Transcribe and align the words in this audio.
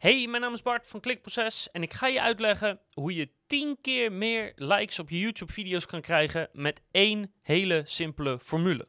Hey, 0.00 0.26
mijn 0.26 0.42
naam 0.42 0.52
is 0.52 0.62
Bart 0.62 0.86
van 0.86 1.00
Klikproces 1.00 1.70
en 1.70 1.82
ik 1.82 1.92
ga 1.92 2.06
je 2.06 2.20
uitleggen 2.20 2.80
hoe 2.92 3.14
je 3.14 3.30
10 3.46 3.78
keer 3.80 4.12
meer 4.12 4.52
likes 4.56 4.98
op 4.98 5.10
je 5.10 5.18
YouTube-video's 5.18 5.86
kan 5.86 6.00
krijgen 6.00 6.48
met 6.52 6.80
één 6.90 7.32
hele 7.42 7.82
simpele 7.84 8.38
formule. 8.38 8.88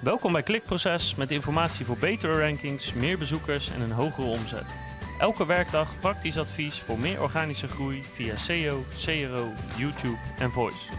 Welkom 0.00 0.32
bij 0.32 0.42
Klikproces 0.42 1.14
met 1.14 1.30
informatie 1.30 1.84
voor 1.84 1.96
betere 1.96 2.40
rankings, 2.40 2.92
meer 2.92 3.18
bezoekers 3.18 3.70
en 3.70 3.80
een 3.80 3.90
hogere 3.90 4.26
omzet. 4.26 4.74
Elke 5.18 5.46
werkdag 5.46 6.00
praktisch 6.00 6.38
advies 6.38 6.78
voor 6.78 6.98
meer 6.98 7.22
organische 7.22 7.68
groei 7.68 8.02
via 8.02 8.36
SEO, 8.36 8.84
CRO, 9.04 9.52
YouTube 9.76 10.18
en 10.38 10.50
Voice. 10.50 10.92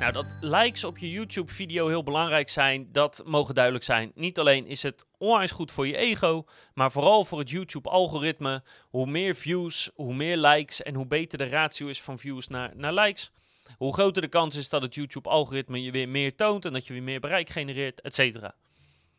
Nou, 0.00 0.12
dat 0.12 0.26
likes 0.40 0.84
op 0.84 0.98
je 0.98 1.10
YouTube-video 1.10 1.88
heel 1.88 2.02
belangrijk 2.02 2.48
zijn, 2.48 2.92
dat 2.92 3.22
mogen 3.24 3.54
duidelijk 3.54 3.84
zijn. 3.84 4.12
Niet 4.14 4.38
alleen 4.38 4.66
is 4.66 4.82
het 4.82 5.06
onwijs 5.18 5.50
goed 5.50 5.72
voor 5.72 5.86
je 5.86 5.96
ego, 5.96 6.44
maar 6.74 6.90
vooral 6.90 7.24
voor 7.24 7.38
het 7.38 7.50
YouTube-algoritme. 7.50 8.62
Hoe 8.88 9.06
meer 9.06 9.34
views, 9.34 9.90
hoe 9.94 10.14
meer 10.14 10.36
likes 10.36 10.82
en 10.82 10.94
hoe 10.94 11.06
beter 11.06 11.38
de 11.38 11.48
ratio 11.48 11.86
is 11.86 12.02
van 12.02 12.18
views 12.18 12.48
naar, 12.48 12.76
naar 12.76 12.92
likes, 12.92 13.32
hoe 13.76 13.92
groter 13.92 14.22
de 14.22 14.28
kans 14.28 14.56
is 14.56 14.68
dat 14.68 14.82
het 14.82 14.94
YouTube-algoritme 14.94 15.82
je 15.82 15.90
weer 15.90 16.08
meer 16.08 16.36
toont 16.36 16.64
en 16.64 16.72
dat 16.72 16.86
je 16.86 16.92
weer 16.92 17.02
meer 17.02 17.20
bereik 17.20 17.48
genereert, 17.48 18.00
etc. 18.00 18.50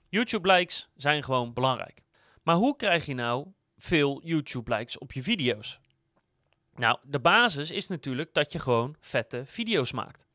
YouTube-likes 0.09 0.89
zijn 0.95 1.23
gewoon 1.23 1.53
belangrijk. 1.53 2.03
Maar 2.44 2.55
hoe 2.55 2.75
krijg 2.75 3.05
je 3.05 3.13
nou 3.13 3.48
veel 3.77 4.22
YouTube-likes 4.23 4.98
op 4.98 5.11
je 5.11 5.23
video's? 5.23 5.80
Nou, 6.75 6.98
de 7.03 7.20
basis 7.20 7.72
is 7.72 7.88
natuurlijk 7.88 8.34
dat 8.34 8.52
je 8.52 8.59
gewoon 8.59 8.95
vette 9.00 9.45
video's 9.45 9.91
maakt. 9.91 10.30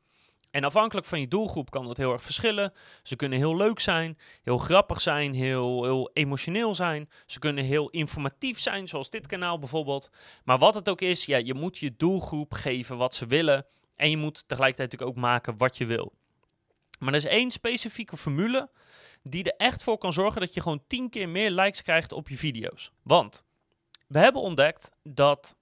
En 0.50 0.64
afhankelijk 0.64 1.06
van 1.06 1.20
je 1.20 1.28
doelgroep 1.28 1.70
kan 1.70 1.86
dat 1.86 1.96
heel 1.96 2.12
erg 2.12 2.23
verschillen. 2.23 2.73
Ze 3.02 3.16
kunnen 3.16 3.38
heel 3.38 3.56
leuk 3.56 3.80
zijn, 3.80 4.18
heel 4.42 4.59
grappig 4.59 5.00
zijn, 5.00 5.34
heel, 5.34 5.84
heel 5.84 6.10
emotioneel 6.12 6.74
zijn. 6.74 7.10
Ze 7.27 7.38
kunnen 7.38 7.64
heel 7.64 7.88
informatief 7.91 8.60
zijn, 8.60 8.88
zoals 8.88 9.10
dit 9.10 9.27
kanaal 9.27 9.59
bijvoorbeeld. 9.59 10.10
Maar 10.45 10.59
wat 10.59 10.74
het 10.74 10.88
ook 10.88 11.01
is, 11.01 11.24
ja, 11.24 11.37
je 11.37 11.54
moet 11.54 11.78
je 11.78 11.95
doelgroep 11.96 12.52
geven 12.52 12.96
wat 12.96 13.15
ze 13.15 13.26
willen. 13.26 13.66
En 13.96 14.10
je 14.10 14.16
moet 14.16 14.48
tegelijkertijd 14.48 14.90
natuurlijk 14.90 15.18
ook 15.18 15.24
maken 15.24 15.57
wat 15.57 15.76
je 15.76 15.87
wil. 15.87 16.12
Maar 16.98 17.09
er 17.09 17.15
is 17.15 17.24
één 17.24 17.51
specifieke 17.51 18.16
formule 18.16 18.70
die 19.23 19.45
er 19.45 19.66
echt 19.66 19.82
voor 19.82 19.98
kan 19.98 20.13
zorgen 20.13 20.40
dat 20.40 20.54
je 20.54 20.60
gewoon 20.60 20.82
10 20.87 21.10
keer 21.10 21.29
meer 21.29 21.51
likes 21.51 21.82
krijgt 21.82 22.13
op 22.13 22.29
je 22.29 22.37
video's. 22.37 22.92
Want 23.02 23.45
we 24.07 24.18
hebben 24.18 24.42
ontdekt 24.42 24.90
dat 25.02 25.57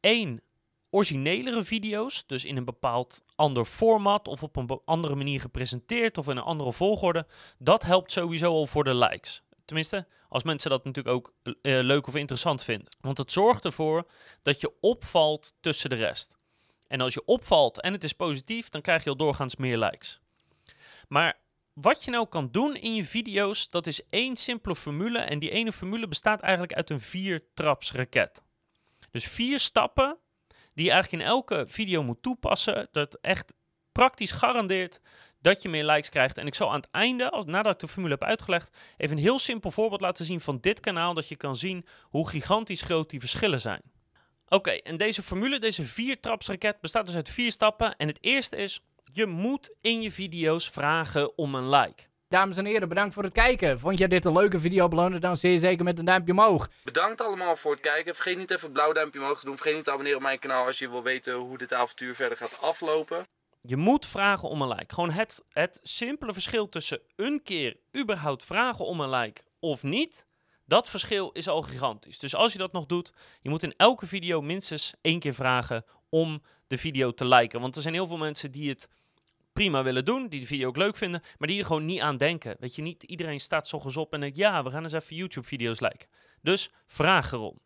één 0.00 0.42
originelere 0.90 1.64
video's, 1.64 2.26
dus 2.26 2.44
in 2.44 2.56
een 2.56 2.64
bepaald 2.64 3.22
ander 3.34 3.64
format 3.64 4.28
of 4.28 4.42
op 4.42 4.56
een 4.56 4.80
andere 4.84 5.14
manier 5.14 5.40
gepresenteerd 5.40 6.18
of 6.18 6.28
in 6.28 6.36
een 6.36 6.42
andere 6.42 6.72
volgorde, 6.72 7.26
dat 7.58 7.82
helpt 7.82 8.12
sowieso 8.12 8.50
al 8.50 8.66
voor 8.66 8.84
de 8.84 8.94
likes. 8.94 9.42
Tenminste, 9.64 10.06
als 10.28 10.42
mensen 10.42 10.70
dat 10.70 10.84
natuurlijk 10.84 11.16
ook 11.16 11.32
uh, 11.42 11.52
leuk 11.62 12.06
of 12.06 12.14
interessant 12.14 12.64
vinden. 12.64 12.96
Want 13.00 13.18
het 13.18 13.32
zorgt 13.32 13.64
ervoor 13.64 14.06
dat 14.42 14.60
je 14.60 14.72
opvalt 14.80 15.52
tussen 15.60 15.90
de 15.90 15.96
rest. 15.96 16.36
En 16.86 17.00
als 17.00 17.14
je 17.14 17.24
opvalt 17.24 17.80
en 17.80 17.92
het 17.92 18.04
is 18.04 18.12
positief, 18.12 18.68
dan 18.68 18.80
krijg 18.80 19.04
je 19.04 19.10
al 19.10 19.16
doorgaans 19.16 19.56
meer 19.56 19.78
likes. 19.78 20.20
Maar 21.08 21.38
wat 21.72 22.04
je 22.04 22.10
nou 22.10 22.26
kan 22.26 22.48
doen 22.50 22.76
in 22.76 22.94
je 22.94 23.04
video's, 23.04 23.68
dat 23.68 23.86
is 23.86 24.06
één 24.06 24.36
simpele 24.36 24.76
formule. 24.76 25.18
En 25.18 25.38
die 25.38 25.50
ene 25.50 25.72
formule 25.72 26.08
bestaat 26.08 26.40
eigenlijk 26.40 26.72
uit 26.72 26.90
een 26.90 27.00
vier-traps 27.00 27.92
raket. 27.92 28.42
Dus 29.10 29.24
vier 29.24 29.58
stappen 29.58 30.18
die 30.78 30.86
je 30.86 30.92
eigenlijk 30.92 31.22
in 31.22 31.28
elke 31.28 31.64
video 31.66 32.02
moet 32.02 32.22
toepassen. 32.22 32.88
Dat 32.92 33.18
echt 33.20 33.54
praktisch 33.92 34.32
garandeert 34.32 35.00
dat 35.40 35.62
je 35.62 35.68
meer 35.68 35.84
likes 35.84 36.08
krijgt. 36.08 36.38
En 36.38 36.46
ik 36.46 36.54
zal 36.54 36.68
aan 36.68 36.80
het 36.80 36.90
einde, 36.90 37.30
als, 37.30 37.44
nadat 37.44 37.72
ik 37.72 37.78
de 37.78 37.88
formule 37.88 38.12
heb 38.14 38.24
uitgelegd, 38.24 38.76
even 38.96 39.16
een 39.16 39.22
heel 39.22 39.38
simpel 39.38 39.70
voorbeeld 39.70 40.00
laten 40.00 40.24
zien 40.24 40.40
van 40.40 40.58
dit 40.60 40.80
kanaal. 40.80 41.14
Dat 41.14 41.28
je 41.28 41.36
kan 41.36 41.56
zien 41.56 41.86
hoe 42.02 42.28
gigantisch 42.28 42.82
groot 42.82 43.10
die 43.10 43.20
verschillen 43.20 43.60
zijn. 43.60 43.82
Oké, 44.48 44.70
en 44.70 44.96
deze 44.96 45.22
formule, 45.22 45.58
deze 45.58 45.82
vier-trapsraket, 45.82 46.80
bestaat 46.80 47.06
dus 47.06 47.14
uit 47.14 47.28
vier 47.28 47.52
stappen. 47.52 47.96
En 47.96 48.08
het 48.08 48.22
eerste 48.22 48.56
is, 48.56 48.80
je 49.12 49.26
moet 49.26 49.74
in 49.80 50.02
je 50.02 50.12
video's 50.12 50.70
vragen 50.70 51.38
om 51.38 51.54
een 51.54 51.68
like. 51.68 52.02
Dames 52.28 52.56
en 52.56 52.64
heren, 52.64 52.88
bedankt 52.88 53.14
voor 53.14 53.22
het 53.22 53.32
kijken. 53.32 53.80
Vond 53.80 53.98
je 53.98 54.08
dit 54.08 54.24
een 54.24 54.32
leuke 54.32 54.60
video? 54.60 54.88
Beloon 54.88 55.20
dan 55.20 55.36
zeer 55.36 55.58
zeker 55.58 55.84
met 55.84 55.98
een 55.98 56.04
duimpje 56.04 56.32
omhoog. 56.32 56.68
Bedankt 56.84 57.20
allemaal 57.20 57.56
voor 57.56 57.72
het 57.72 57.80
kijken. 57.80 58.14
Vergeet 58.14 58.36
niet 58.36 58.50
even 58.50 58.66
een 58.66 58.72
blauw 58.72 58.92
duimpje 58.92 59.20
omhoog 59.20 59.38
te 59.38 59.44
doen. 59.44 59.56
Vergeet 59.56 59.74
niet 59.74 59.84
te 59.84 59.90
abonneren 59.90 60.18
op 60.18 60.24
mijn 60.24 60.38
kanaal 60.38 60.66
als 60.66 60.78
je 60.78 60.90
wil 60.90 61.02
weten 61.02 61.34
hoe 61.34 61.58
dit 61.58 61.72
avontuur 61.72 62.14
verder 62.14 62.36
gaat 62.36 62.60
aflopen. 62.60 63.26
Je 63.60 63.76
moet 63.76 64.06
vragen 64.06 64.48
om 64.48 64.62
een 64.62 64.68
like. 64.68 64.94
Gewoon 64.94 65.10
het, 65.10 65.44
het 65.52 65.80
simpele 65.82 66.32
verschil 66.32 66.68
tussen 66.68 67.00
een 67.16 67.42
keer 67.42 67.76
überhaupt 67.96 68.44
vragen 68.44 68.84
om 68.84 69.00
een 69.00 69.10
like 69.10 69.42
of 69.58 69.82
niet. 69.82 70.26
Dat 70.64 70.88
verschil 70.88 71.30
is 71.32 71.48
al 71.48 71.62
gigantisch. 71.62 72.18
Dus 72.18 72.34
als 72.34 72.52
je 72.52 72.58
dat 72.58 72.72
nog 72.72 72.86
doet, 72.86 73.12
je 73.40 73.48
moet 73.48 73.62
in 73.62 73.74
elke 73.76 74.06
video 74.06 74.40
minstens 74.40 74.94
één 75.00 75.20
keer 75.20 75.34
vragen 75.34 75.84
om 76.08 76.42
de 76.66 76.78
video 76.78 77.14
te 77.14 77.24
liken. 77.24 77.60
Want 77.60 77.76
er 77.76 77.82
zijn 77.82 77.94
heel 77.94 78.06
veel 78.06 78.16
mensen 78.16 78.50
die 78.50 78.68
het 78.68 78.88
prima 79.58 79.82
willen 79.82 80.04
doen, 80.04 80.28
die 80.28 80.40
de 80.40 80.46
video 80.46 80.68
ook 80.68 80.76
leuk 80.76 80.96
vinden, 80.96 81.22
maar 81.38 81.48
die 81.48 81.58
er 81.58 81.64
gewoon 81.64 81.84
niet 81.84 82.00
aan 82.00 82.16
denken. 82.16 82.56
Weet 82.58 82.74
je, 82.74 82.82
niet 82.82 83.02
iedereen 83.02 83.40
staat 83.40 83.68
s 83.68 83.96
op 83.96 84.12
en 84.12 84.20
denkt, 84.20 84.36
ja, 84.36 84.62
we 84.62 84.70
gaan 84.70 84.82
eens 84.82 84.92
even 84.92 85.16
YouTube-video's 85.16 85.80
liken. 85.80 86.08
Dus 86.42 86.70
vraag 86.86 87.32
erom. 87.32 87.58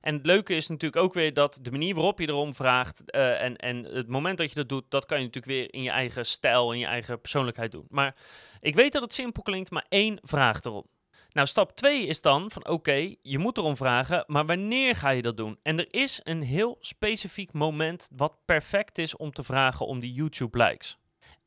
En 0.00 0.14
het 0.14 0.26
leuke 0.26 0.54
is 0.54 0.68
natuurlijk 0.68 1.02
ook 1.02 1.14
weer 1.14 1.34
dat 1.34 1.58
de 1.62 1.70
manier 1.70 1.94
waarop 1.94 2.18
je 2.18 2.28
erom 2.28 2.54
vraagt 2.54 3.02
uh, 3.06 3.42
en, 3.42 3.56
en 3.56 3.84
het 3.84 4.08
moment 4.08 4.38
dat 4.38 4.48
je 4.48 4.54
dat 4.54 4.68
doet, 4.68 4.84
dat 4.88 5.06
kan 5.06 5.18
je 5.18 5.24
natuurlijk 5.24 5.54
weer 5.54 5.74
in 5.74 5.82
je 5.82 5.90
eigen 5.90 6.26
stijl, 6.26 6.72
in 6.72 6.78
je 6.78 6.86
eigen 6.86 7.20
persoonlijkheid 7.20 7.72
doen. 7.72 7.86
Maar 7.88 8.16
ik 8.60 8.74
weet 8.74 8.92
dat 8.92 9.02
het 9.02 9.14
simpel 9.14 9.42
klinkt, 9.42 9.70
maar 9.70 9.86
één 9.88 10.18
vraag 10.22 10.62
erom. 10.62 10.86
Nou, 11.28 11.46
stap 11.46 11.76
2 11.76 12.06
is 12.06 12.20
dan 12.20 12.50
van 12.50 12.68
oké, 12.68 13.14
je 13.22 13.38
moet 13.38 13.58
erom 13.58 13.76
vragen, 13.76 14.24
maar 14.26 14.46
wanneer 14.46 14.96
ga 14.96 15.10
je 15.10 15.22
dat 15.22 15.36
doen? 15.36 15.58
En 15.62 15.78
er 15.78 15.88
is 15.90 16.20
een 16.24 16.42
heel 16.42 16.76
specifiek 16.80 17.52
moment 17.52 18.08
wat 18.16 18.36
perfect 18.44 18.98
is 18.98 19.16
om 19.16 19.32
te 19.32 19.42
vragen 19.42 19.86
om 19.86 20.00
die 20.00 20.12
YouTube 20.12 20.64
likes. 20.64 20.98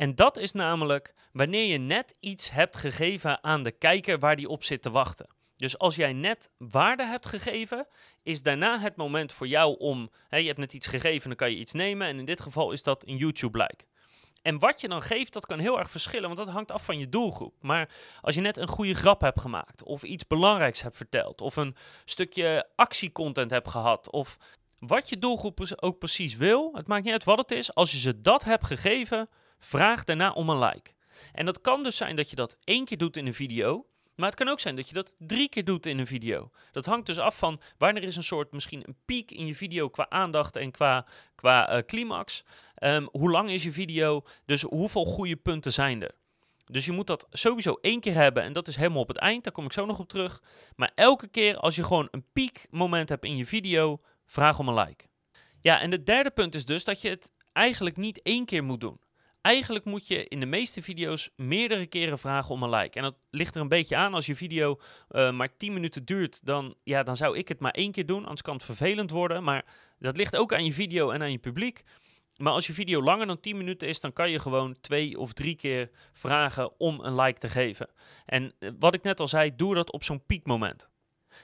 En 0.02 0.16
dat 0.16 0.38
is 0.38 0.52
namelijk 0.52 1.14
wanneer 1.32 1.66
je 1.66 1.78
net 1.78 2.18
iets 2.20 2.52
hebt 2.52 2.78
gegeven 2.78 3.44
aan 3.44 3.64
de 3.64 3.72
kijker 3.72 4.20
waar 4.20 4.36
die 4.36 4.50
op 4.50 4.64
zit 4.64 4.82
te 4.82 4.90
wachten. 4.90 5.28
Dus 5.58 5.78
als 5.78 5.96
jij 5.96 6.14
net 6.14 6.52
waarde 6.58 7.06
hebt 7.06 7.26
gegeven, 7.26 7.88
is 8.24 8.42
daarna 8.42 8.80
het 8.80 8.96
moment 8.96 9.34
voor 9.34 9.48
jou 9.48 9.78
om. 9.78 10.10
Hè, 10.28 10.38
je 10.38 10.48
hebt 10.48 10.60
net 10.60 10.74
iets 10.74 10.88
gegeven, 10.88 11.28
dan 11.28 11.38
kan 11.38 11.52
je 11.52 11.58
iets 11.58 11.72
nemen. 11.72 12.08
En 12.08 12.20
in 12.20 12.26
dit 12.26 12.42
geval 12.42 12.72
is 12.72 12.84
dat 12.84 13.08
een 13.08 13.16
YouTube-like. 13.16 13.86
En 14.42 14.60
wat 14.60 14.82
je 14.82 14.88
dan 14.88 15.02
geeft, 15.02 15.34
dat 15.34 15.46
kan 15.46 15.60
heel 15.60 15.80
erg 15.80 15.92
verschillen, 15.92 16.26
want 16.26 16.38
dat 16.38 16.50
hangt 16.50 16.72
af 16.72 16.86
van 16.86 17.00
je 17.00 17.10
doelgroep. 17.10 17.54
Maar 17.60 17.90
als 18.22 18.36
je 18.36 18.42
net 18.42 18.58
een 18.58 18.68
goede 18.68 18.94
grap 18.96 19.22
hebt 19.22 19.42
gemaakt, 19.42 19.84
of 19.84 20.04
iets 20.04 20.28
belangrijks 20.28 20.82
hebt 20.82 20.98
verteld, 20.98 21.42
of 21.42 21.56
een 21.56 21.76
stukje 22.06 22.70
actiecontent 22.76 23.52
hebt 23.52 23.70
gehad, 23.70 24.10
of 24.10 24.38
wat 24.80 25.10
je 25.10 25.18
doelgroep 25.18 25.76
ook 25.76 26.00
precies 26.00 26.36
wil, 26.36 26.72
het 26.74 26.88
maakt 26.88 27.04
niet 27.04 27.14
uit 27.14 27.24
wat 27.24 27.38
het 27.38 27.52
is, 27.52 27.76
als 27.76 27.92
je 27.92 28.00
ze 28.00 28.22
dat 28.22 28.44
hebt 28.44 28.66
gegeven, 28.66 29.30
Vraag 29.64 30.04
daarna 30.04 30.32
om 30.32 30.50
een 30.50 30.60
like. 30.60 30.94
En 31.34 31.46
dat 31.46 31.62
kan 31.62 31.84
dus 31.84 31.98
zijn 31.98 32.16
dat 32.16 32.30
je 32.30 32.36
dat 32.36 32.58
één 32.64 32.86
keer 32.86 32.98
doet 32.98 33.18
in 33.18 33.28
een 33.28 33.34
video. 33.34 33.86
Maar 34.16 34.30
het 34.30 34.40
kan 34.40 34.48
ook 34.48 34.60
zijn 34.60 34.76
dat 34.76 34.88
je 34.88 34.94
dat 34.94 35.16
drie 35.18 35.50
keer 35.50 35.66
doet 35.66 35.86
in 35.86 36.00
een 36.00 36.08
video. 36.08 36.52
Dat 36.72 36.86
hangt 36.86 37.06
dus 37.06 37.18
af 37.18 37.38
van 37.38 37.62
wanneer 37.78 38.04
is 38.04 38.16
een 38.16 38.24
soort 38.24 38.52
misschien 38.52 38.84
een 38.88 38.98
piek 39.06 39.32
in 39.32 39.46
je 39.46 39.56
video 39.56 39.90
qua 39.90 40.10
aandacht 40.10 40.56
en 40.56 40.72
qua, 40.72 41.06
qua 41.36 41.76
uh, 41.76 41.84
climax. 41.86 42.44
Um, 42.84 43.08
hoe 43.12 43.32
lang 43.32 43.50
is 43.50 43.64
je 43.64 43.72
video? 43.72 44.26
Dus 44.46 44.62
hoeveel 44.62 45.06
goede 45.06 45.36
punten 45.36 45.74
zijn 45.74 46.02
er? 46.02 46.16
Dus 46.66 46.86
je 46.86 46.92
moet 46.92 47.08
dat 47.08 47.28
sowieso 47.30 47.78
één 47.82 48.00
keer 48.00 48.14
hebben 48.14 48.44
en 48.44 48.54
dat 48.54 48.68
is 48.68 48.76
helemaal 48.76 49.02
op 49.02 49.08
het 49.08 49.18
eind. 49.18 49.44
Daar 49.44 49.54
kom 49.54 49.66
ik 49.66 49.74
zo 49.74 49.86
nog 49.86 50.00
op 50.00 50.10
terug. 50.10 50.42
Maar 50.76 50.92
elke 50.96 51.28
keer 51.28 51.58
als 51.58 51.76
je 51.76 51.84
gewoon 51.84 52.08
een 52.12 52.26
piekmoment 52.34 53.10
hebt 53.10 53.26
in 53.26 53.38
je 53.38 53.46
video, 53.46 54.02
vraag 54.26 54.60
om 54.60 54.68
een 54.68 54.86
like. 54.86 55.06
Ja, 55.62 55.80
en 55.80 55.92
het 55.92 56.06
derde 56.06 56.32
punt 56.32 56.56
is 56.56 56.66
dus 56.66 56.84
dat 56.84 57.02
je 57.02 57.10
het 57.10 57.32
eigenlijk 57.54 57.98
niet 57.98 58.22
één 58.22 58.46
keer 58.46 58.64
moet 58.64 58.82
doen. 58.82 59.00
Eigenlijk 59.42 59.86
moet 59.86 60.08
je 60.08 60.28
in 60.28 60.40
de 60.40 60.46
meeste 60.46 60.82
video's 60.82 61.30
meerdere 61.36 61.86
keren 61.86 62.20
vragen 62.20 62.50
om 62.50 62.64
een 62.64 62.70
like. 62.70 62.98
En 62.98 63.04
dat 63.04 63.16
ligt 63.30 63.56
er 63.56 63.62
een 63.62 63.68
beetje 63.68 63.96
aan. 63.96 64.14
Als 64.14 64.26
je 64.26 64.36
video 64.36 64.80
uh, 65.12 65.32
maar 65.32 65.58
10 65.58 65.74
minuten 65.74 66.06
duurt, 66.06 66.46
dan, 66.46 66.76
ja, 66.84 67.04
dan 67.04 67.16
zou 67.16 67.38
ik 67.38 67.48
het 67.48 67.60
maar 67.60 67.72
één 67.72 67.92
keer 67.92 68.06
doen. 68.06 68.24
Anders 68.24 68.42
kan 68.42 68.54
het 68.54 68.64
vervelend 68.64 69.12
worden. 69.12 69.44
Maar 69.44 69.66
dat 70.00 70.18
ligt 70.18 70.36
ook 70.36 70.54
aan 70.54 70.66
je 70.66 70.74
video 70.74 71.10
en 71.10 71.22
aan 71.22 71.32
je 71.32 71.38
publiek. 71.38 71.84
Maar 72.38 72.54
als 72.54 72.68
je 72.68 72.74
video 72.74 73.04
langer 73.04 73.28
dan 73.28 73.40
10 73.40 73.58
minuten 73.58 73.88
is, 73.88 74.00
dan 74.00 74.14
kan 74.14 74.30
je 74.30 74.40
gewoon 74.40 74.76
twee 74.82 75.20
of 75.20 75.34
drie 75.34 75.56
keer 75.56 75.90
vragen 76.14 76.80
om 76.80 77.00
een 77.00 77.16
like 77.16 77.40
te 77.40 77.50
geven. 77.50 77.90
En 78.26 78.54
eh, 78.60 78.70
wat 78.80 78.94
ik 78.94 79.04
net 79.04 79.20
al 79.20 79.28
zei, 79.28 79.56
doe 79.56 79.76
dat 79.76 79.92
op 79.92 80.04
zo'n 80.04 80.26
piekmoment. 80.26 80.90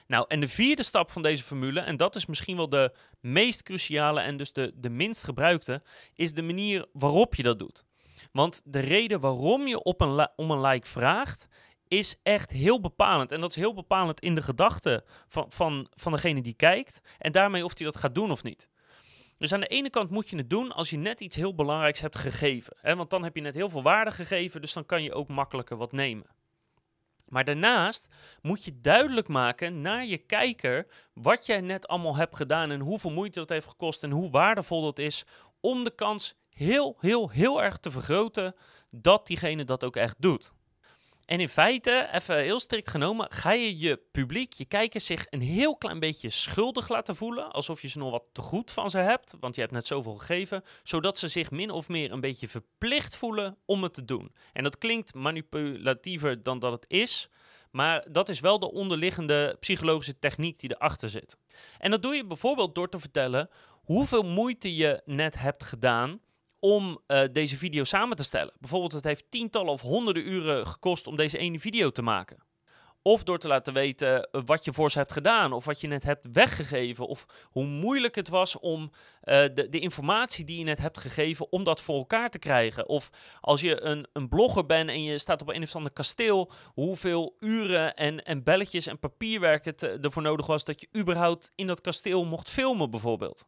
Nou, 0.06 0.24
en 0.28 0.40
de 0.40 0.48
vierde 0.48 0.82
stap 0.82 1.10
van 1.10 1.22
deze 1.22 1.44
formule, 1.44 1.80
en 1.80 1.96
dat 1.96 2.14
is 2.14 2.26
misschien 2.26 2.56
wel 2.56 2.68
de 2.68 2.92
meest 3.20 3.62
cruciale 3.62 4.20
en 4.20 4.36
dus 4.36 4.52
de, 4.52 4.72
de 4.74 4.90
minst 4.90 5.24
gebruikte, 5.24 5.82
is 6.14 6.32
de 6.32 6.42
manier 6.42 6.86
waarop 6.92 7.34
je 7.34 7.42
dat 7.42 7.58
doet. 7.58 7.84
Want 8.32 8.62
de 8.64 8.80
reden 8.80 9.20
waarom 9.20 9.66
je 9.66 9.82
op 9.82 10.00
een 10.00 10.28
om 10.36 10.50
een 10.50 10.60
like 10.60 10.86
vraagt, 10.86 11.48
is 11.88 12.20
echt 12.22 12.50
heel 12.50 12.80
bepalend. 12.80 13.32
En 13.32 13.40
dat 13.40 13.50
is 13.50 13.56
heel 13.56 13.74
bepalend 13.74 14.20
in 14.20 14.34
de 14.34 14.42
gedachten 14.42 15.04
van, 15.28 15.46
van, 15.48 15.86
van 15.90 16.12
degene 16.12 16.40
die 16.40 16.54
kijkt. 16.54 17.00
En 17.18 17.32
daarmee 17.32 17.64
of 17.64 17.78
hij 17.78 17.86
dat 17.86 17.96
gaat 17.96 18.14
doen 18.14 18.30
of 18.30 18.42
niet. 18.42 18.68
Dus 19.38 19.52
aan 19.52 19.60
de 19.60 19.66
ene 19.66 19.90
kant 19.90 20.10
moet 20.10 20.28
je 20.28 20.36
het 20.36 20.50
doen 20.50 20.72
als 20.72 20.90
je 20.90 20.96
net 20.96 21.20
iets 21.20 21.36
heel 21.36 21.54
belangrijks 21.54 22.00
hebt 22.00 22.18
gegeven. 22.18 22.76
Hè? 22.80 22.96
Want 22.96 23.10
dan 23.10 23.22
heb 23.22 23.34
je 23.34 23.42
net 23.42 23.54
heel 23.54 23.68
veel 23.68 23.82
waarde 23.82 24.10
gegeven, 24.10 24.60
dus 24.60 24.72
dan 24.72 24.86
kan 24.86 25.02
je 25.02 25.12
ook 25.12 25.28
makkelijker 25.28 25.76
wat 25.76 25.92
nemen. 25.92 26.26
Maar 27.28 27.44
daarnaast 27.44 28.08
moet 28.42 28.64
je 28.64 28.80
duidelijk 28.80 29.28
maken 29.28 29.80
naar 29.80 30.04
je 30.04 30.18
kijker 30.18 30.86
wat 31.14 31.46
jij 31.46 31.60
net 31.60 31.88
allemaal 31.88 32.16
hebt 32.16 32.36
gedaan 32.36 32.70
en 32.70 32.80
hoeveel 32.80 33.10
moeite 33.10 33.38
dat 33.38 33.48
heeft 33.48 33.66
gekost 33.66 34.02
en 34.02 34.10
hoe 34.10 34.30
waardevol 34.30 34.82
dat 34.82 34.98
is 34.98 35.24
om 35.60 35.84
de 35.84 35.94
kans 35.94 36.37
heel, 36.58 36.96
heel, 37.00 37.30
heel 37.30 37.62
erg 37.62 37.76
te 37.76 37.90
vergroten 37.90 38.54
dat 38.90 39.26
diegene 39.26 39.64
dat 39.64 39.84
ook 39.84 39.96
echt 39.96 40.16
doet. 40.18 40.52
En 41.24 41.40
in 41.40 41.48
feite, 41.48 42.08
even 42.12 42.36
heel 42.36 42.60
strikt 42.60 42.90
genomen, 42.90 43.26
ga 43.30 43.52
je 43.52 43.78
je 43.78 44.00
publiek, 44.12 44.52
je 44.52 44.64
kijkers 44.64 45.06
zich 45.06 45.26
een 45.30 45.40
heel 45.40 45.76
klein 45.76 45.98
beetje 45.98 46.30
schuldig 46.30 46.88
laten 46.88 47.16
voelen. 47.16 47.52
Alsof 47.52 47.82
je 47.82 47.88
ze 47.88 47.98
nog 47.98 48.10
wat 48.10 48.24
te 48.32 48.40
goed 48.40 48.70
van 48.70 48.90
ze 48.90 48.98
hebt, 48.98 49.36
want 49.40 49.54
je 49.54 49.60
hebt 49.60 49.72
net 49.72 49.86
zoveel 49.86 50.14
gegeven. 50.14 50.64
Zodat 50.82 51.18
ze 51.18 51.28
zich 51.28 51.50
min 51.50 51.70
of 51.70 51.88
meer 51.88 52.12
een 52.12 52.20
beetje 52.20 52.48
verplicht 52.48 53.16
voelen 53.16 53.56
om 53.64 53.82
het 53.82 53.94
te 53.94 54.04
doen. 54.04 54.34
En 54.52 54.62
dat 54.62 54.78
klinkt 54.78 55.14
manipulatiever 55.14 56.42
dan 56.42 56.58
dat 56.58 56.72
het 56.72 56.84
is. 56.88 57.28
Maar 57.70 58.06
dat 58.10 58.28
is 58.28 58.40
wel 58.40 58.58
de 58.58 58.72
onderliggende 58.72 59.56
psychologische 59.60 60.18
techniek 60.18 60.58
die 60.58 60.74
erachter 60.74 61.08
zit. 61.08 61.36
En 61.78 61.90
dat 61.90 62.02
doe 62.02 62.14
je 62.14 62.26
bijvoorbeeld 62.26 62.74
door 62.74 62.88
te 62.88 62.98
vertellen 62.98 63.50
hoeveel 63.70 64.22
moeite 64.22 64.76
je 64.76 65.02
net 65.04 65.38
hebt 65.38 65.64
gedaan 65.64 66.20
om 66.60 67.00
uh, 67.06 67.20
deze 67.32 67.56
video 67.56 67.84
samen 67.84 68.16
te 68.16 68.22
stellen. 68.22 68.54
Bijvoorbeeld, 68.60 68.92
het 68.92 69.04
heeft 69.04 69.30
tientallen 69.30 69.72
of 69.72 69.80
honderden 69.80 70.28
uren 70.28 70.66
gekost 70.66 71.06
om 71.06 71.16
deze 71.16 71.38
ene 71.38 71.58
video 71.58 71.90
te 71.90 72.02
maken. 72.02 72.46
Of 73.02 73.22
door 73.22 73.38
te 73.38 73.48
laten 73.48 73.72
weten 73.72 74.28
uh, 74.32 74.42
wat 74.44 74.64
je 74.64 74.72
voor 74.72 74.90
ze 74.90 74.98
hebt 74.98 75.12
gedaan, 75.12 75.52
of 75.52 75.64
wat 75.64 75.80
je 75.80 75.88
net 75.88 76.02
hebt 76.02 76.26
weggegeven, 76.32 77.06
of 77.06 77.26
hoe 77.50 77.66
moeilijk 77.66 78.14
het 78.14 78.28
was 78.28 78.58
om 78.58 78.82
uh, 78.82 78.90
de, 79.54 79.68
de, 79.68 79.78
informatie 79.78 80.44
die 80.44 80.58
je 80.58 80.64
net 80.64 80.78
hebt 80.78 80.98
gegeven, 80.98 81.52
om 81.52 81.64
dat 81.64 81.80
voor 81.80 81.96
elkaar 81.96 82.30
te 82.30 82.38
krijgen. 82.38 82.88
Of 82.88 83.10
als 83.40 83.60
je 83.60 83.80
een, 83.80 84.06
een 84.12 84.28
blogger 84.28 84.66
bent 84.66 84.88
en 84.88 85.02
je 85.02 85.18
staat 85.18 85.42
op 85.42 85.48
een 85.48 85.62
of 85.62 85.74
ander 85.74 85.92
kasteel, 85.92 86.50
hoeveel 86.64 87.36
uren 87.38 87.94
en, 87.94 88.24
en 88.24 88.42
belletjes 88.42 88.86
en 88.86 88.98
papierwerk 88.98 89.64
het 89.64 89.82
ervoor 89.82 90.22
nodig 90.22 90.46
was 90.46 90.64
dat 90.64 90.80
je 90.80 90.88
überhaupt 90.96 91.52
in 91.54 91.66
dat 91.66 91.80
kasteel 91.80 92.24
mocht 92.24 92.50
filmen, 92.50 92.90
bijvoorbeeld. 92.90 93.46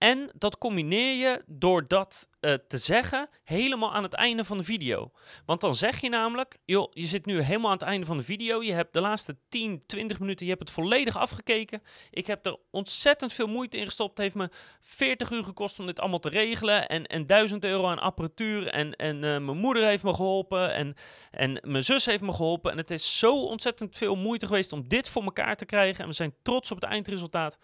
En 0.00 0.30
dat 0.38 0.58
combineer 0.58 1.14
je 1.14 1.42
door 1.46 1.88
dat 1.88 2.28
uh, 2.40 2.54
te 2.68 2.78
zeggen 2.78 3.28
helemaal 3.44 3.94
aan 3.94 4.02
het 4.02 4.14
einde 4.14 4.44
van 4.44 4.58
de 4.58 4.64
video. 4.64 5.10
Want 5.46 5.60
dan 5.60 5.76
zeg 5.76 6.00
je 6.00 6.08
namelijk, 6.08 6.58
joh, 6.64 6.90
je 6.92 7.06
zit 7.06 7.26
nu 7.26 7.40
helemaal 7.40 7.70
aan 7.70 7.76
het 7.76 7.86
einde 7.86 8.06
van 8.06 8.16
de 8.16 8.24
video. 8.24 8.62
Je 8.62 8.72
hebt 8.72 8.92
de 8.92 9.00
laatste 9.00 9.36
10, 9.48 9.82
20 9.86 10.20
minuten, 10.20 10.46
je 10.46 10.52
hebt 10.52 10.64
het 10.64 10.74
volledig 10.74 11.16
afgekeken. 11.16 11.82
Ik 12.10 12.26
heb 12.26 12.46
er 12.46 12.56
ontzettend 12.70 13.32
veel 13.32 13.46
moeite 13.46 13.76
in 13.76 13.84
gestopt. 13.84 14.10
Het 14.10 14.18
heeft 14.18 14.34
me 14.34 14.48
40 14.80 15.30
uur 15.30 15.44
gekost 15.44 15.78
om 15.78 15.86
dit 15.86 16.00
allemaal 16.00 16.18
te 16.18 16.28
regelen. 16.28 16.88
En, 16.88 17.06
en 17.06 17.26
1000 17.26 17.64
euro 17.64 17.86
aan 17.86 17.98
apparatuur. 17.98 18.66
En, 18.66 18.96
en 18.96 19.14
uh, 19.14 19.20
mijn 19.20 19.58
moeder 19.58 19.84
heeft 19.84 20.02
me 20.02 20.14
geholpen. 20.14 20.74
En, 20.74 20.94
en 21.30 21.60
mijn 21.62 21.84
zus 21.84 22.06
heeft 22.06 22.22
me 22.22 22.32
geholpen. 22.32 22.70
En 22.70 22.76
het 22.76 22.90
is 22.90 23.18
zo 23.18 23.40
ontzettend 23.40 23.96
veel 23.96 24.16
moeite 24.16 24.46
geweest 24.46 24.72
om 24.72 24.88
dit 24.88 25.08
voor 25.08 25.22
elkaar 25.22 25.56
te 25.56 25.66
krijgen. 25.66 26.02
En 26.02 26.08
we 26.08 26.14
zijn 26.14 26.34
trots 26.42 26.70
op 26.70 26.80
het 26.80 26.90
eindresultaat 26.90 27.58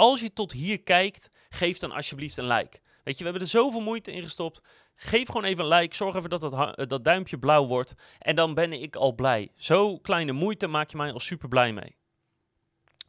als 0.00 0.20
je 0.20 0.32
tot 0.32 0.52
hier 0.52 0.82
kijkt, 0.82 1.30
geef 1.48 1.78
dan 1.78 1.92
alsjeblieft 1.92 2.36
een 2.36 2.46
like. 2.46 2.80
Weet 3.04 3.18
je, 3.18 3.24
we 3.24 3.30
hebben 3.30 3.42
er 3.42 3.48
zoveel 3.48 3.80
moeite 3.80 4.12
in 4.12 4.22
gestopt. 4.22 4.62
Geef 4.94 5.26
gewoon 5.26 5.44
even 5.44 5.64
een 5.64 5.78
like. 5.78 5.94
Zorg 5.94 6.16
even 6.16 6.30
dat 6.30 6.40
dat, 6.40 6.88
dat 6.88 7.04
duimpje 7.04 7.38
blauw 7.38 7.66
wordt. 7.66 7.94
En 8.18 8.36
dan 8.36 8.54
ben 8.54 8.72
ik 8.72 8.96
al 8.96 9.14
blij. 9.14 9.48
Zo 9.56 9.98
kleine 9.98 10.32
moeite 10.32 10.66
maak 10.66 10.90
je 10.90 10.96
mij 10.96 11.12
al 11.12 11.20
super 11.20 11.48
blij 11.48 11.72
mee. 11.72 11.96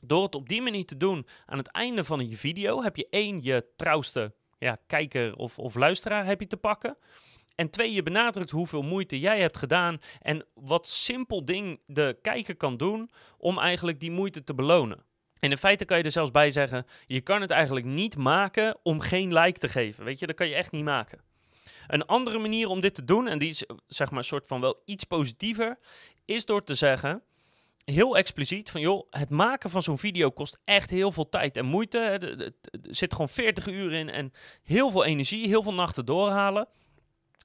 Door 0.04 0.24
het 0.24 0.36
op 0.36 0.50
die 0.50 0.62
manier 0.62 0.86
te 0.86 0.98
doen 0.98 1.28
aan 1.46 1.58
het 1.58 1.68
einde 1.68 2.04
van 2.04 2.30
je 2.30 2.38
video, 2.38 2.84
heb 2.84 2.96
je 2.96 3.08
één, 3.10 3.42
je 3.42 3.66
trouwste 3.76 4.34
ja, 4.58 4.78
kijker 4.88 5.36
of, 5.36 5.60
of 5.60 5.76
luisteraar 5.76 6.26
heb 6.26 6.40
je 6.40 6.48
te 6.48 6.58
pakken. 6.58 6.98
En 7.56 7.70
twee, 7.70 7.94
je 7.94 8.04
benadrukt 8.04 8.52
hoeveel 8.52 8.82
moeite 8.82 9.20
jij 9.20 9.40
hebt 9.40 9.58
gedaan 9.58 10.02
en 10.22 10.46
wat 10.54 10.88
simpel 10.88 11.46
ding 11.46 11.80
de 11.86 12.18
kijker 12.22 12.56
kan 12.56 12.78
doen 12.78 13.12
om 13.38 13.60
eigenlijk 13.60 14.00
die 14.00 14.12
moeite 14.12 14.44
te 14.44 14.54
belonen. 14.54 15.10
En 15.42 15.52
in 15.52 15.58
feite 15.58 15.86
kan 15.86 15.98
je 15.98 16.04
er 16.04 16.12
zelfs 16.12 16.32
bij 16.32 16.52
zeggen: 16.52 16.86
je 17.06 17.22
kan 17.22 17.42
het 17.42 17.52
eigenlijk 17.52 17.86
niet 17.86 18.18
maken 18.18 18.78
om 18.84 19.00
geen 19.00 19.34
like 19.34 19.60
te 19.60 19.70
geven. 19.70 20.04
Weet 20.04 20.20
je, 20.20 20.28
dat 20.28 20.36
kan 20.36 20.48
je 20.48 20.56
echt 20.56 20.72
niet 20.72 20.84
maken. 20.84 21.22
Een 21.88 22.06
andere 22.06 22.38
manier 22.38 22.68
om 22.68 22.82
dit 22.82 22.96
te 22.96 23.06
doen, 23.06 23.28
en 23.28 23.40
die 23.40 23.50
is 23.50 23.64
zeg 23.88 24.10
maar 24.10 24.20
een 24.20 24.26
soort 24.26 24.48
van 24.48 24.62
wel 24.62 24.82
iets 24.86 25.04
positiever, 25.04 25.78
is 26.26 26.46
door 26.46 26.64
te 26.64 26.76
zeggen, 26.76 27.24
heel 27.86 28.18
expliciet, 28.18 28.70
van 28.70 28.82
joh, 28.82 29.08
het 29.10 29.30
maken 29.30 29.70
van 29.70 29.82
zo'n 29.82 29.98
video 29.98 30.30
kost 30.32 30.60
echt 30.66 30.90
heel 30.90 31.12
veel 31.12 31.30
tijd 31.30 31.58
en 31.58 31.66
moeite. 31.66 31.98
Er 31.98 32.54
zit 32.82 33.12
gewoon 33.12 33.30
40 33.30 33.68
uur 33.68 33.94
in 33.94 34.10
en 34.10 34.34
heel 34.64 34.92
veel 34.92 35.06
energie, 35.06 35.48
heel 35.48 35.64
veel 35.64 35.74
nachten 35.74 36.06
doorhalen. 36.06 36.68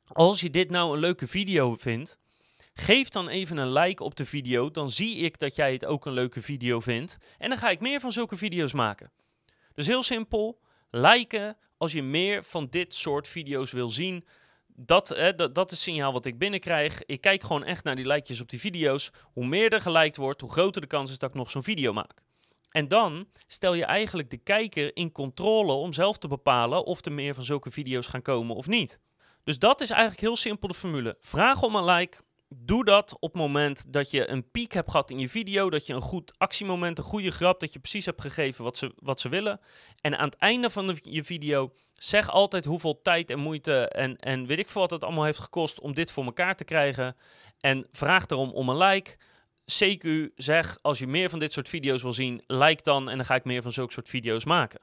Als 0.07 0.41
je 0.41 0.51
dit 0.51 0.71
nou 0.71 0.95
een 0.95 1.01
leuke 1.01 1.27
video 1.27 1.75
vindt, 1.75 2.19
Geef 2.79 3.09
dan 3.09 3.29
even 3.29 3.57
een 3.57 3.73
like 3.73 4.03
op 4.03 4.17
de 4.17 4.25
video, 4.25 4.71
dan 4.71 4.91
zie 4.91 5.17
ik 5.17 5.39
dat 5.39 5.57
jij 5.57 5.73
het 5.73 5.85
ook 5.85 6.07
een 6.07 6.13
leuke 6.13 6.43
video 6.43 6.81
vindt. 6.81 7.17
En 7.39 7.49
dan 7.49 7.59
ga 7.59 7.71
ik 7.71 7.81
meer 7.81 8.01
van 8.01 8.13
zulke 8.13 8.37
video's 8.37 8.73
maken. 8.73 9.11
Dus 9.75 9.87
heel 9.87 10.03
simpel, 10.03 10.61
liken 10.91 11.57
als 11.79 11.93
je 11.93 12.03
meer 12.03 12.45
van 12.45 12.67
dit 12.71 12.95
soort 12.95 13.29
video's 13.29 13.73
wil 13.73 13.89
zien. 13.89 14.25
Dat, 14.67 15.09
hè, 15.09 15.35
dat, 15.35 15.57
is 15.57 15.71
het 15.71 15.79
signaal 15.79 16.13
wat 16.13 16.25
ik 16.25 16.39
binnenkrijg. 16.39 17.05
Ik 17.05 17.21
kijk 17.21 17.43
gewoon 17.43 17.65
echt 17.65 17.85
naar 17.85 17.97
die 17.97 18.07
likejes 18.07 18.41
op 18.41 18.49
die 18.49 18.61
video's. 18.61 19.11
Hoe 19.33 19.47
meer 19.47 19.73
er 19.73 19.81
geliked 19.81 20.17
wordt, 20.17 20.41
hoe 20.41 20.51
groter 20.51 20.81
de 20.81 20.87
kans 20.87 21.11
is 21.11 21.19
dat 21.19 21.29
ik 21.29 21.37
nog 21.37 21.51
zo'n 21.51 21.63
video 21.63 21.93
maak. 21.93 22.23
En 22.71 22.89
dan 22.89 23.29
stel 23.47 23.75
je 23.75 23.85
eigenlijk 23.85 24.31
de 24.31 24.39
kijker 24.39 24.97
in 24.97 25.13
controle 25.13 25.73
om 25.73 25.93
zelf 25.93 26.19
te 26.19 26.29
bepalen 26.29 26.85
of 26.85 27.05
er 27.05 27.13
meer 27.13 27.35
van 27.35 27.45
zulke 27.45 27.71
video's 27.71 28.07
gaan 28.07 28.23
komen 28.23 28.57
of 28.57 28.67
niet. 28.67 29.01
Dus 29.45 29.59
dat 29.59 29.81
is 29.81 29.91
eigenlijk 29.91 30.21
heel 30.21 30.37
simpel 30.37 30.69
de 30.69 30.75
formule. 30.75 31.17
Vraag 31.21 31.63
om 31.63 31.75
een 31.75 31.85
like, 31.85 32.19
doe 32.49 32.85
dat 32.85 33.17
op 33.21 33.33
het 33.33 33.43
moment 33.43 33.93
dat 33.93 34.11
je 34.11 34.29
een 34.29 34.51
piek 34.51 34.73
hebt 34.73 34.91
gehad 34.91 35.11
in 35.11 35.19
je 35.19 35.29
video, 35.29 35.71
dat 35.71 35.87
je 35.87 35.95
een 35.95 36.01
goed 36.01 36.35
actiemoment, 36.39 36.99
een 36.99 37.05
goede 37.05 37.31
grap, 37.31 37.61
dat 37.61 37.73
je 37.73 37.79
precies 37.79 38.07
hebt 38.07 38.21
gegeven 38.21 38.65
wat 38.65 38.77
ze, 38.77 38.93
wat 38.97 39.21
ze 39.21 39.29
willen. 39.29 39.61
En 40.01 40.19
aan 40.19 40.29
het 40.29 40.37
einde 40.37 40.71
van 40.71 40.99
je 41.03 41.25
video 41.25 41.75
zeg 41.95 42.31
altijd 42.31 42.65
hoeveel 42.65 43.03
tijd 43.03 43.31
en 43.31 43.39
moeite 43.39 43.89
en, 43.89 44.17
en 44.17 44.47
weet 44.47 44.59
ik 44.59 44.69
veel 44.69 44.81
wat 44.81 44.91
het 44.91 45.05
allemaal 45.05 45.25
heeft 45.25 45.39
gekost 45.39 45.81
om 45.81 45.95
dit 45.95 46.13
voor 46.13 46.25
elkaar 46.25 46.57
te 46.57 46.65
krijgen. 46.65 47.17
En 47.61 47.87
vraag 47.93 48.27
daarom 48.27 48.51
om 48.51 48.69
een 48.69 48.77
like. 48.77 49.17
CQ, 49.73 50.29
zeg 50.35 50.79
als 50.83 50.99
je 50.99 51.07
meer 51.07 51.31
van 51.31 51.39
dit 51.39 51.53
soort 51.53 51.69
video's 51.69 52.03
wil 52.03 52.13
zien, 52.13 52.43
like 52.47 52.83
dan 52.83 53.09
en 53.09 53.17
dan 53.17 53.27
ga 53.27 53.35
ik 53.35 53.45
meer 53.45 53.63
van 53.63 53.73
zulke 53.73 53.93
soort 53.93 54.09
video's 54.09 54.45
maken. 54.45 54.81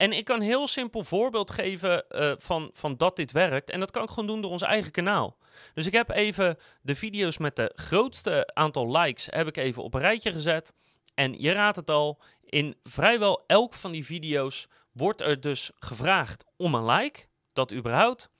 En 0.00 0.12
ik 0.12 0.24
kan 0.24 0.36
een 0.36 0.46
heel 0.46 0.66
simpel 0.66 1.04
voorbeeld 1.04 1.50
geven 1.50 2.04
uh, 2.10 2.32
van, 2.36 2.70
van 2.72 2.96
dat 2.96 3.16
dit 3.16 3.32
werkt. 3.32 3.70
En 3.70 3.80
dat 3.80 3.90
kan 3.90 4.02
ik 4.02 4.08
gewoon 4.08 4.26
doen 4.26 4.40
door 4.40 4.50
ons 4.50 4.62
eigen 4.62 4.92
kanaal. 4.92 5.36
Dus 5.74 5.86
ik 5.86 5.92
heb 5.92 6.10
even 6.10 6.58
de 6.82 6.94
video's 6.94 7.38
met 7.38 7.56
de 7.56 7.72
grootste 7.74 8.50
aantal 8.54 8.98
likes 8.98 9.28
heb 9.30 9.46
ik 9.46 9.56
even 9.56 9.82
op 9.82 9.94
een 9.94 10.00
rijtje 10.00 10.32
gezet. 10.32 10.74
En 11.14 11.40
je 11.40 11.52
raadt 11.52 11.76
het 11.76 11.90
al, 11.90 12.20
in 12.44 12.76
vrijwel 12.82 13.44
elk 13.46 13.74
van 13.74 13.92
die 13.92 14.04
video's 14.04 14.68
wordt 14.92 15.20
er 15.20 15.40
dus 15.40 15.70
gevraagd 15.74 16.44
om 16.56 16.74
een 16.74 16.86
like. 16.86 17.26
Dat 17.52 17.72
überhaupt. 17.72 18.30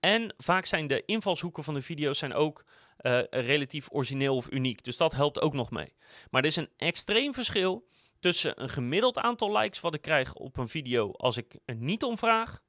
En 0.00 0.34
vaak 0.36 0.64
zijn 0.64 0.86
de 0.86 1.02
invalshoeken 1.06 1.64
van 1.64 1.74
de 1.74 1.82
video's 1.82 2.18
zijn 2.18 2.34
ook 2.34 2.64
uh, 3.00 3.20
relatief 3.30 3.88
origineel 3.90 4.36
of 4.36 4.50
uniek. 4.50 4.84
Dus 4.84 4.96
dat 4.96 5.12
helpt 5.12 5.40
ook 5.40 5.54
nog 5.54 5.70
mee. 5.70 5.94
Maar 6.30 6.40
er 6.40 6.48
is 6.48 6.56
een 6.56 6.70
extreem 6.76 7.34
verschil 7.34 7.88
tussen 8.20 8.62
een 8.62 8.68
gemiddeld 8.68 9.18
aantal 9.18 9.56
likes 9.58 9.80
wat 9.80 9.94
ik 9.94 10.02
krijg 10.02 10.34
op 10.34 10.56
een 10.56 10.68
video 10.68 11.12
als 11.12 11.36
ik 11.36 11.58
er 11.64 11.74
niet 11.74 12.02
om 12.02 12.18
vraag. 12.18 12.60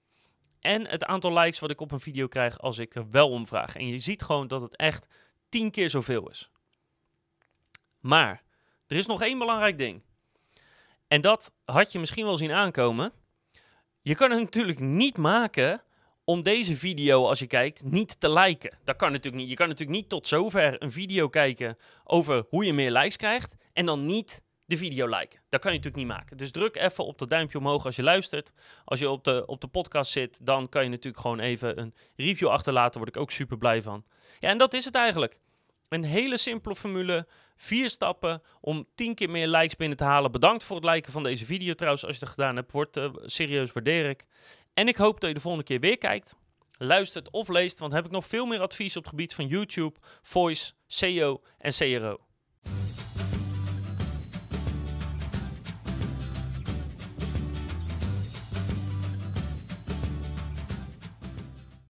En 0.59 0.87
het 0.87 1.05
aantal 1.05 1.33
likes 1.33 1.59
wat 1.59 1.69
ik 1.71 1.81
op 1.81 1.91
een 1.91 1.99
video 1.99 2.27
krijg 2.27 2.59
als 2.59 2.77
ik 2.77 2.95
er 2.95 3.09
wel 3.09 3.29
om 3.29 3.47
vraag. 3.47 3.75
En 3.75 3.87
je 3.87 3.99
ziet 3.99 4.21
gewoon 4.21 4.47
dat 4.47 4.61
het 4.61 4.75
echt 4.75 5.07
tien 5.49 5.71
keer 5.71 5.89
zoveel 5.89 6.29
is. 6.29 6.49
Maar 7.99 8.43
er 8.87 8.97
is 8.97 9.05
nog 9.05 9.21
één 9.21 9.37
belangrijk 9.37 9.77
ding. 9.77 10.01
En 11.07 11.21
dat 11.21 11.51
had 11.65 11.91
je 11.91 11.99
misschien 11.99 12.25
wel 12.25 12.37
zien 12.37 12.51
aankomen. 12.51 13.11
Je 14.01 14.15
kan 14.15 14.31
het 14.31 14.39
natuurlijk 14.39 14.79
niet 14.79 15.17
maken 15.17 15.81
om 16.23 16.43
deze 16.43 16.75
video, 16.75 17.27
als 17.27 17.39
je 17.39 17.47
kijkt, 17.47 17.83
niet 17.83 18.19
te 18.19 18.29
liken. 18.29 18.77
Dat 18.83 18.95
kan 18.95 19.11
natuurlijk 19.11 19.41
niet. 19.41 19.49
Je 19.49 19.55
kan 19.55 19.67
natuurlijk 19.67 19.97
niet 19.97 20.09
tot 20.09 20.27
zover 20.27 20.81
een 20.81 20.91
video 20.91 21.29
kijken 21.29 21.77
over 22.03 22.45
hoe 22.49 22.65
je 22.65 22.73
meer 22.73 22.91
likes 22.91 23.17
krijgt 23.17 23.55
en 23.73 23.85
dan 23.85 24.05
niet 24.05 24.43
de 24.71 24.77
video 24.77 25.07
liken. 25.07 25.39
Dat 25.49 25.61
kan 25.61 25.71
je 25.71 25.77
natuurlijk 25.77 25.95
niet 25.95 26.17
maken. 26.17 26.37
Dus 26.37 26.51
druk 26.51 26.75
even 26.75 27.05
op 27.05 27.17
dat 27.17 27.29
duimpje 27.29 27.57
omhoog 27.57 27.85
als 27.85 27.95
je 27.95 28.03
luistert. 28.03 28.53
Als 28.85 28.99
je 28.99 29.09
op 29.09 29.23
de, 29.23 29.43
op 29.45 29.61
de 29.61 29.67
podcast 29.67 30.11
zit, 30.11 30.45
dan 30.45 30.69
kan 30.69 30.83
je 30.83 30.89
natuurlijk 30.89 31.21
gewoon 31.21 31.39
even 31.39 31.79
een 31.79 31.93
review 32.15 32.47
achterlaten. 32.47 33.01
Word 33.01 33.15
ik 33.15 33.21
ook 33.21 33.31
super 33.31 33.57
blij 33.57 33.81
van. 33.81 34.05
Ja, 34.39 34.49
en 34.49 34.57
dat 34.57 34.73
is 34.73 34.85
het 34.85 34.95
eigenlijk. 34.95 35.39
Een 35.89 36.03
hele 36.03 36.37
simpele 36.37 36.75
formule. 36.75 37.27
Vier 37.55 37.89
stappen 37.89 38.41
om 38.61 38.87
tien 38.95 39.15
keer 39.15 39.29
meer 39.29 39.47
likes 39.47 39.75
binnen 39.75 39.97
te 39.97 40.03
halen. 40.03 40.31
Bedankt 40.31 40.63
voor 40.63 40.75
het 40.75 40.85
liken 40.85 41.11
van 41.11 41.23
deze 41.23 41.45
video 41.45 41.73
trouwens. 41.73 42.05
Als 42.05 42.15
je 42.15 42.21
het 42.21 42.33
gedaan 42.33 42.55
hebt, 42.55 42.71
wordt 42.71 42.97
uh, 42.97 43.09
serieus 43.21 43.71
waardeer 43.71 44.09
ik. 44.09 44.25
En 44.73 44.87
ik 44.87 44.95
hoop 44.95 45.19
dat 45.19 45.29
je 45.29 45.35
de 45.35 45.41
volgende 45.41 45.65
keer 45.65 45.79
weer 45.79 45.97
kijkt. 45.97 46.35
Luistert 46.77 47.29
of 47.29 47.47
leest, 47.47 47.79
want 47.79 47.93
heb 47.93 48.05
ik 48.05 48.11
nog 48.11 48.27
veel 48.27 48.45
meer 48.45 48.59
advies 48.59 48.97
op 48.97 49.03
het 49.03 49.11
gebied 49.11 49.33
van 49.33 49.47
YouTube, 49.47 49.99
voice, 50.21 50.73
SEO 50.87 51.41
en 51.57 51.71
CRO. 51.71 52.30